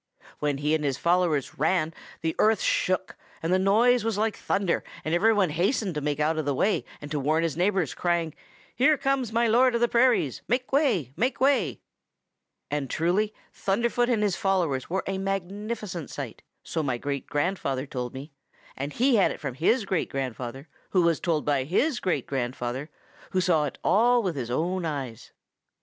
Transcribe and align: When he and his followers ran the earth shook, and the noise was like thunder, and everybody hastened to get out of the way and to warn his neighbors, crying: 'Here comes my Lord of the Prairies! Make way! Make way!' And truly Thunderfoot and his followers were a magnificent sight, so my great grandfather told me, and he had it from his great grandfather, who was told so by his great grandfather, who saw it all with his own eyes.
When 0.39 0.57
he 0.57 0.73
and 0.73 0.83
his 0.83 0.97
followers 0.97 1.59
ran 1.59 1.93
the 2.21 2.35
earth 2.39 2.59
shook, 2.59 3.15
and 3.43 3.53
the 3.53 3.59
noise 3.59 4.03
was 4.03 4.17
like 4.17 4.35
thunder, 4.35 4.83
and 5.05 5.13
everybody 5.13 5.53
hastened 5.53 5.93
to 5.93 6.01
get 6.01 6.19
out 6.19 6.39
of 6.39 6.45
the 6.45 6.55
way 6.55 6.85
and 7.01 7.11
to 7.11 7.19
warn 7.19 7.43
his 7.43 7.55
neighbors, 7.55 7.93
crying: 7.93 8.33
'Here 8.75 8.97
comes 8.97 9.31
my 9.31 9.45
Lord 9.45 9.75
of 9.75 9.81
the 9.81 9.87
Prairies! 9.87 10.41
Make 10.47 10.71
way! 10.71 11.13
Make 11.15 11.39
way!' 11.39 11.81
And 12.71 12.89
truly 12.89 13.31
Thunderfoot 13.53 14.09
and 14.09 14.23
his 14.23 14.35
followers 14.35 14.89
were 14.89 15.03
a 15.05 15.19
magnificent 15.19 16.09
sight, 16.09 16.41
so 16.63 16.81
my 16.81 16.97
great 16.97 17.27
grandfather 17.27 17.85
told 17.85 18.15
me, 18.15 18.31
and 18.75 18.93
he 18.93 19.17
had 19.17 19.29
it 19.29 19.39
from 19.39 19.53
his 19.53 19.85
great 19.85 20.09
grandfather, 20.09 20.67
who 20.89 21.03
was 21.03 21.19
told 21.19 21.43
so 21.43 21.45
by 21.45 21.63
his 21.63 21.99
great 21.99 22.25
grandfather, 22.25 22.89
who 23.33 23.39
saw 23.39 23.65
it 23.65 23.77
all 23.83 24.23
with 24.23 24.35
his 24.35 24.49
own 24.49 24.83
eyes. 24.83 25.31